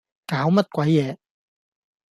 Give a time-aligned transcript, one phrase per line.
[0.25, 1.17] 搞乜鬼嘢